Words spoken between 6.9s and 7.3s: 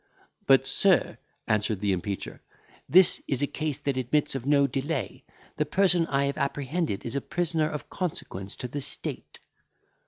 is a